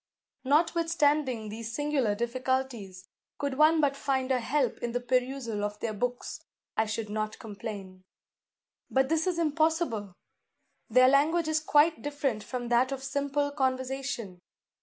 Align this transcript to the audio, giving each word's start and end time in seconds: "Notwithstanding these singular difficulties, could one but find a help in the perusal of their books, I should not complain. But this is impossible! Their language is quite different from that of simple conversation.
"Notwithstanding 0.43 1.49
these 1.49 1.75
singular 1.75 2.15
difficulties, 2.15 3.07
could 3.37 3.59
one 3.59 3.79
but 3.79 3.95
find 3.95 4.31
a 4.31 4.39
help 4.39 4.79
in 4.79 4.93
the 4.93 4.99
perusal 4.99 5.63
of 5.63 5.79
their 5.79 5.93
books, 5.93 6.41
I 6.75 6.87
should 6.87 7.07
not 7.07 7.37
complain. 7.37 8.03
But 8.89 9.09
this 9.09 9.27
is 9.27 9.37
impossible! 9.37 10.13
Their 10.89 11.07
language 11.07 11.47
is 11.47 11.59
quite 11.59 12.01
different 12.01 12.41
from 12.43 12.69
that 12.69 12.91
of 12.91 13.03
simple 13.03 13.51
conversation. 13.51 14.39